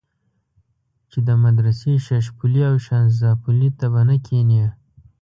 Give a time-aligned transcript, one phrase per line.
[1.11, 4.63] چې د مدرسې ششپولي او شانزدا پلي ته به نه کېنې.